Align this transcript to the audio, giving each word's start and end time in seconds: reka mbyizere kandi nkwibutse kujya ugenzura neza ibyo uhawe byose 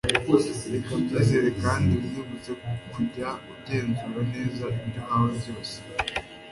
reka 0.73 0.91
mbyizere 1.01 1.49
kandi 1.63 1.91
nkwibutse 2.01 2.51
kujya 2.91 3.29
ugenzura 3.53 4.19
neza 4.33 4.65
ibyo 4.85 4.99
uhawe 5.05 5.29
byose 5.39 5.75